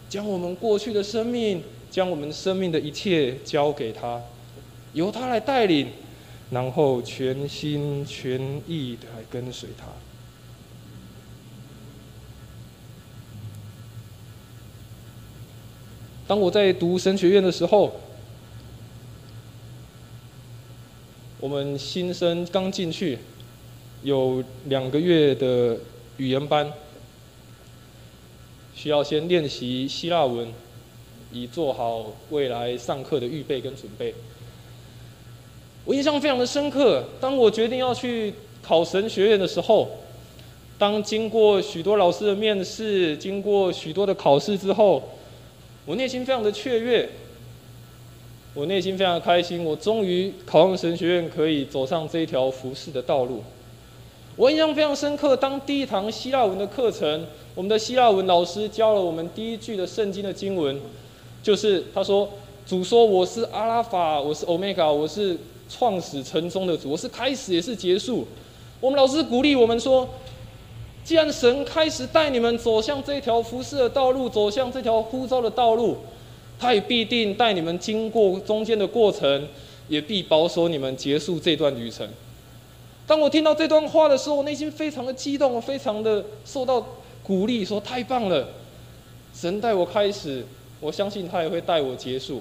[0.08, 4.20] 将我们过去的生命，将我们生命的一切交给他，
[4.92, 5.86] 由他来带领，
[6.50, 9.86] 然后全心全意的来跟随他。
[16.32, 17.92] 当我在读神学院的时候。
[21.38, 23.18] 我们新生刚进去，
[24.02, 25.76] 有两个月的
[26.16, 26.72] 语言班，
[28.74, 30.48] 需要先练习希腊文，
[31.30, 34.14] 以做好未来上课的预备跟准备。
[35.84, 37.04] 我印象非常的深刻。
[37.20, 39.86] 当我决定要去考神学院的时候，
[40.78, 45.02] 当经过许多老师的面试，经过许多的考试之后，
[45.84, 47.08] 我内心非常的雀跃。
[48.54, 53.42] 我内心非常开心，我终于考上神学院，可以走上这一条服饰的道路。
[54.36, 60.78] 我印象非常深刻，当第一堂希腊文的课程，我们的希腊文老师教了我们第一句的圣经的经文，
[61.42, 62.28] 就是他说
[62.66, 65.38] ：“主说我是阿拉法，我是欧米伽，我是
[65.70, 68.26] 创始成终的主，我是开始也是结束。”
[68.80, 70.06] 我们老师鼓励我们说
[71.04, 75.96] ：“既然神开始带你们走向这条服饰的道路，走向这条呼召的道路。”
[76.60, 79.48] 他也必定带你们经过中间的过程，
[79.88, 82.08] 也必保守你们结束这段旅程。
[83.04, 86.86] 当我听到这段话的时候，我内心非常的激动，非常的受到
[87.24, 88.46] 鼓励，说太棒了！
[89.34, 90.46] 神带我开始，
[90.78, 92.40] 我相信他也会带我结束。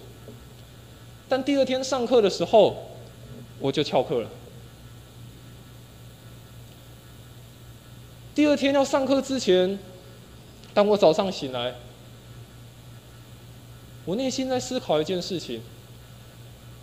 [1.27, 2.75] 但第二天上课的时候，
[3.59, 4.29] 我就翘课了。
[8.33, 9.77] 第二天要上课之前，
[10.73, 11.75] 当我早上醒来。
[14.05, 15.61] 我内心在思考一件事情：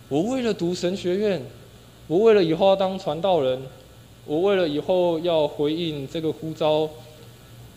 [0.09, 1.41] 我为了读神学院，
[2.05, 3.63] 我为了以后要当传道人，
[4.25, 6.87] 我为了以后要回应这个呼召，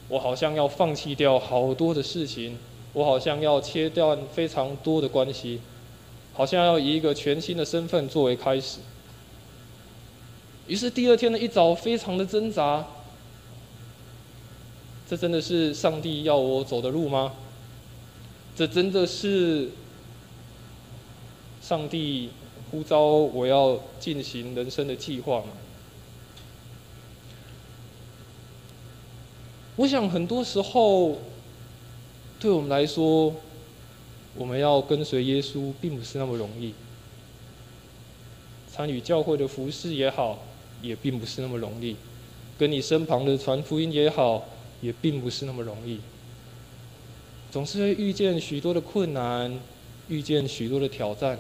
[0.08, 2.58] 我好像要放弃掉好多的事情，
[2.92, 5.62] 我好像要切断非常多的关系，
[6.34, 8.80] 好像要以一个全新的身份作为开始。
[10.66, 12.86] 于是第二天的一早，非常的挣扎：
[15.12, 17.34] 这真的是上帝要我走的路吗？
[18.56, 19.68] 这真的是
[21.60, 22.30] 上帝
[22.70, 25.48] 呼召我要进行人生的计划吗？
[29.76, 31.18] 我想很多时候，
[32.40, 33.34] 对我们来说，
[34.34, 36.72] 我们要跟随耶稣，并不是那么容易。
[38.72, 40.38] 参与教会的服饰也好，
[40.80, 41.96] 也并不是那么容易；
[42.58, 44.48] 跟你身旁的传福音也好，
[44.82, 46.00] 也并不是那么容易。
[47.50, 49.58] 总是会遇见许多的困难，
[50.08, 51.38] 遇见许多的挑战，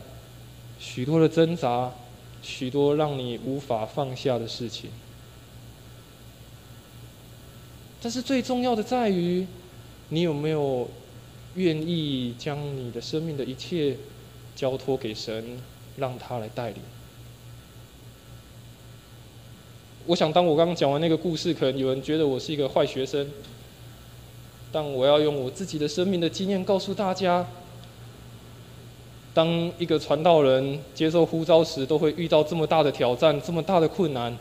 [0.78, 1.92] 许多的挣扎，
[2.42, 4.90] 许多让你无法放下的事情。
[8.00, 9.46] 但是最重要的在于，
[10.08, 10.90] 你有没有
[11.54, 13.96] 愿意将你的生命的一切
[14.56, 15.58] 交托给神，
[15.96, 16.82] 让他来带领？
[20.06, 23.30] 我想，当我刚刚讲完那个故事，可能有人觉得我是一个坏学生。
[24.72, 27.46] 但我要用我自己的生命的经验告诉大家，
[29.34, 34.36] 当一个传道人接受呼召时，都会遇到这么大的挑战，这么大的困难。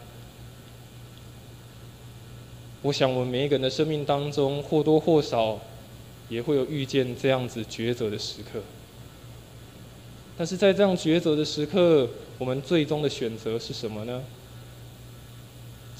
[2.82, 5.60] 我想，我们每一个人的生命当中，或多或少
[6.30, 8.62] 也会有遇见这样子抉择的时刻。
[10.38, 12.08] 但是在这样抉择的时刻，
[12.40, 14.24] 我们最终的选择是什么呢？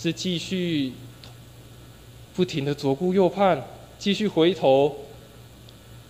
[0.02, 0.94] 是继续
[2.36, 3.64] 不停的左顾右盼，
[4.00, 4.96] 继续回头，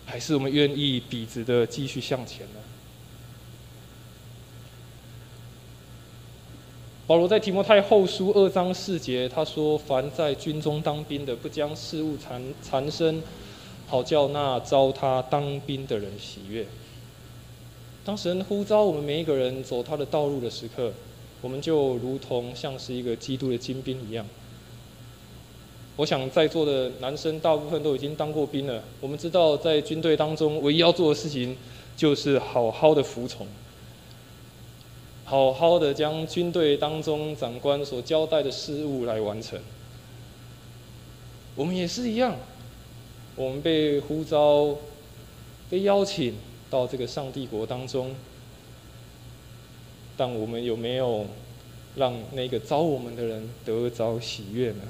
[0.06, 2.60] 还是我们愿意笔直的继续向前呢？
[7.06, 13.22] 保罗在提摩太后书二章四节，他说：“凡在军中当兵的，不将事物缠缠身，
[13.86, 16.66] 好叫那招他当兵的人喜悦。”
[18.06, 20.90] 当神呼召我们每一个人走他的道路的时刻，
[21.42, 24.24] 我们就如同像是一个基督的精兵一样。
[25.96, 31.54] 我想在座的男生大部分都已经当过兵了，我们知道在军队当中唯一要做的事情，
[31.94, 33.46] 就是好好的服从。
[35.24, 39.58] 好好的将军队当中长官所交代的事务来完成。
[41.54, 42.36] 我们也是一样，
[43.36, 44.76] 我们被呼召、
[45.68, 46.34] 被邀请
[46.70, 48.14] 到这个上帝国当中，
[50.16, 51.26] 但我们有没有
[51.96, 54.82] 让那个招我们的人得着喜悦呢？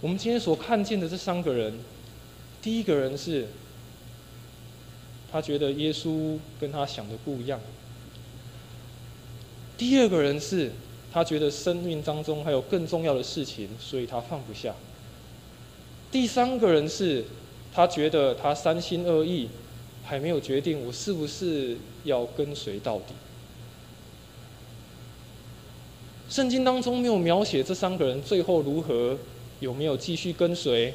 [0.00, 1.78] 我们今天所看见的这三个人，
[2.60, 3.46] 第一个人是。
[5.34, 7.58] 他觉得耶稣跟他想的不一样。
[9.78, 10.70] 第二个人是，
[11.10, 14.74] 他觉得生命当中还有更重要的事情，所以他放不下。
[16.10, 17.24] 第三个人是，
[17.72, 19.48] 他觉得他三心二意，
[20.04, 23.14] 还没有决定我是不是要跟随到底。
[26.28, 29.18] 圣经当中没有描写这三个人最后如何，
[29.60, 30.94] 有没有继续跟随，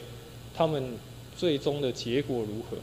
[0.56, 0.94] 他们
[1.38, 2.78] 最终的结果如何。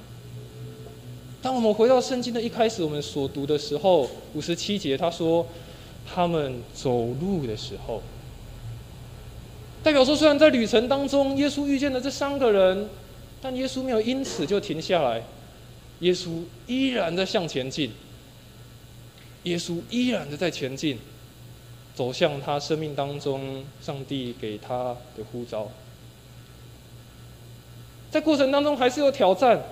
[1.43, 5.47] 当我们回到圣经的一开始，我们所读的时候，五十七节他说，
[6.07, 8.01] 他们走路的时候，
[9.83, 12.89] 代表说，虽然在旅程当中，耶稣遇见了这三个人，
[13.43, 15.23] 但耶稣没有因此就停下来，
[16.01, 17.93] 耶稣依然在向前进，
[19.45, 20.99] 耶稣依然的在前进，
[21.95, 25.71] 走向他生命当中上帝给他的呼召，
[28.11, 29.63] 在过程当中还是有挑战。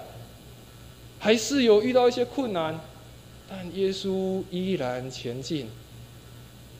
[1.24, 2.80] 还是有遇到一些困难，
[3.48, 5.68] 但耶稣依然前进，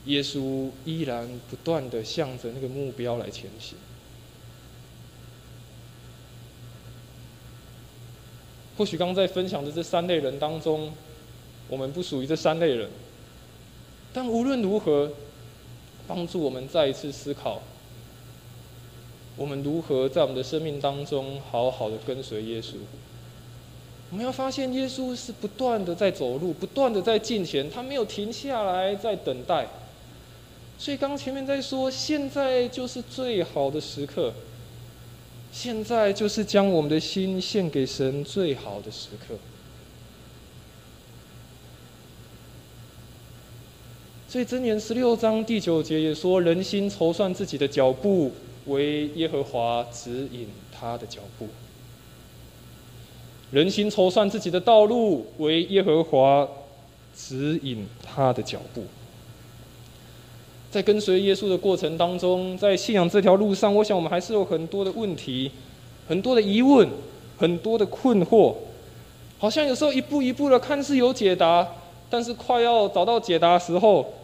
[0.03, 3.77] 耶稣依然不断的向着那个目标来前行。
[8.83, 10.91] 或许刚在分享的这三类人当中，
[11.69, 12.89] 我们不属于这三类人，
[14.11, 15.09] 但无论如何，
[16.05, 17.61] 帮助我们再一次思考，
[19.37, 22.73] 我们如何在我们的生命当中好好的跟随耶稣。
[24.11, 29.65] 我们要发现，耶稣是不断的在走路，不断的在进前，他没有停下来在等待。
[30.77, 34.33] 所以刚前面在说，现在就是最好的时刻，
[35.53, 39.35] 现在就是将我们的心献给神最好的时刻。
[44.27, 48.31] 所以箴言十六章第九节也说：“人心筹算自己的脚步，
[48.65, 51.47] 为耶和华指引他的脚步。”
[53.51, 56.49] 人心筹算自己的道路，为耶和华
[57.15, 58.83] 指引他的脚步。
[60.73, 65.51] 在跟随耶稣的过程当中，在信仰这条路上，我想我们还是有很多的问题、
[66.07, 66.89] 很多的疑问、
[67.37, 68.55] 很多的困惑。
[69.37, 71.67] 好像有时候一步一步的看似有解答，
[72.09, 74.15] 但是快要找到解答的时候，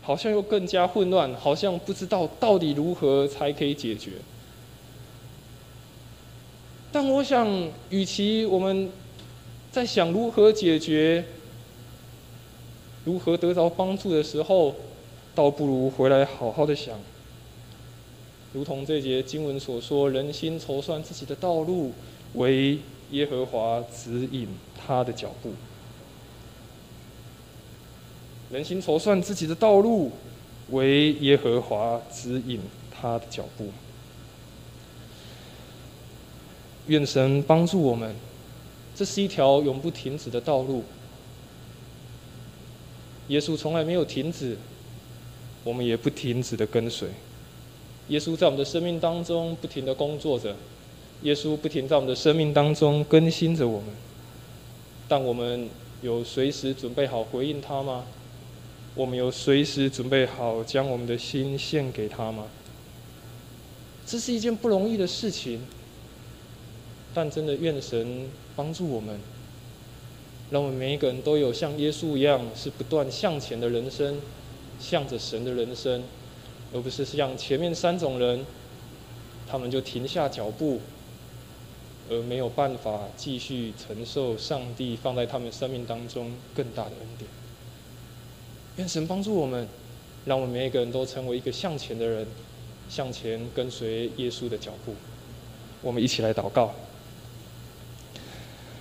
[0.00, 4.12] 好像又更加混乱，好像不知道到底如何才可以解决。
[6.90, 7.46] 但我想，
[7.90, 8.88] 与其我们
[9.70, 11.26] 在想如何解决、
[13.04, 14.74] 如何得着帮助的时候，
[15.34, 16.98] 倒不如回来好好的想。
[18.52, 21.92] 如同这节经文所说：“人心筹算自己的道路，
[22.34, 22.78] 为
[23.12, 25.52] 耶和华指引他的脚步。”
[28.50, 30.10] 人心筹算自己的道路，
[30.70, 32.60] 为耶和华指引
[32.90, 33.68] 他的脚步。
[36.88, 38.12] 愿神帮助我们，
[38.96, 40.82] 这是一条永不停止的道路。
[43.28, 44.58] 耶稣从来没有停止，
[45.64, 47.08] 我们也不停止的跟随。
[48.08, 50.56] 耶稣在我们的生命当中不停的工作着，
[51.22, 53.88] 耶稣不停在我们的生命当中更新着我们。
[55.08, 55.68] 但我们
[56.02, 58.04] 有随时准备好回应他吗？
[58.94, 62.46] 我们有随时准备好将我们的心献给他吗？
[64.06, 65.60] 这是一件不容易的事情。
[67.12, 69.18] 但真的愿神帮助我们，
[70.50, 74.20] 让我们每一个人都有像耶稣一样，是不断向前的人生，
[74.80, 76.02] 向着神的人生，
[76.72, 78.44] 而不是像前面三种人，
[79.46, 80.80] 他们就停下脚步，
[82.08, 87.30] 而没有办法继续承受上帝放在他们生命当中更大的恩典。
[88.76, 89.68] 愿神帮助我们，
[90.24, 92.26] 让我们每一个人都成为一个向前的人，
[92.88, 94.94] 向前跟随耶稣的脚步。
[95.82, 96.74] 我们一起来祷告。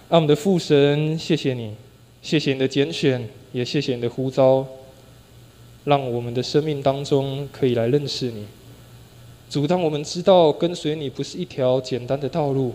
[0.09, 1.75] 爱我们的父神，谢谢你，
[2.21, 4.65] 谢谢你的拣选，也谢谢你的呼召，
[5.85, 8.45] 让我们的生命当中可以来认识你。
[9.49, 12.73] 主，当我们知道跟随你不是一条简单的道路，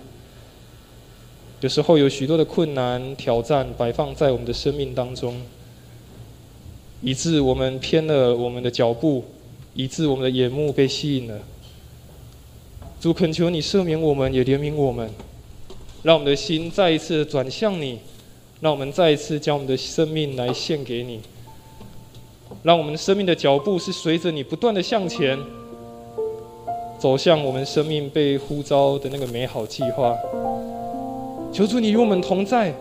[1.61, 5.41] 有时候有许多的困难挑战摆放在我们的生命当中。
[7.07, 9.23] 以致我们偏了我们的脚步，
[9.75, 11.39] 以致我们的眼目被吸引了。
[12.99, 15.11] 主恳求你赦免我们，也怜悯我们，
[16.03, 17.99] 让我们的心再一次转向你，
[18.63, 21.21] 让我们再一次将我们的生命来献给你，
[22.63, 25.39] 让我们的生命的脚步是随着你不断的向前，
[26.99, 30.17] 走向我们生命被呼召的那个美好计划。
[31.53, 32.73] 求主你与我们同在，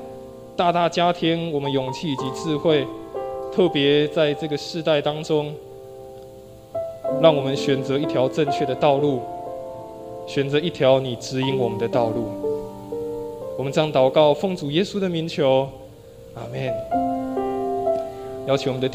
[0.55, 2.87] 大大加添我们勇气以及智慧。
[3.53, 5.53] 特别在这个世代当中，
[7.21, 9.21] 让我们选择一条正确的道路，
[10.25, 12.25] 选择一条你指引我们的道路。
[13.55, 15.69] 我们将祷告，奉主耶稣的名求，
[16.33, 16.73] 阿门。
[18.47, 18.89] 邀请我们的。